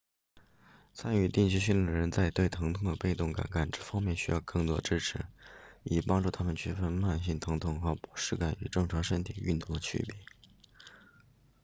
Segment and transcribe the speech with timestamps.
[0.95, 5.23] 参与定期训练的人在对疼痛的被动感知方面需要更多支持
[5.83, 10.15] 以帮助他们区分慢性疼痛和不适感与正常身体运动的区别